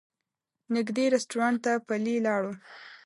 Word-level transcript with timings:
نږدې 0.75 1.05
رسټورانټ 1.13 1.57
ته 1.65 1.73
پلي 1.87 2.15
لاړو. 2.25 2.53